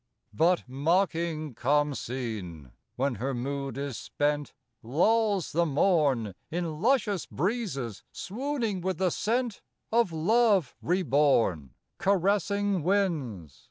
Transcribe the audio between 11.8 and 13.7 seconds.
Carressing winds!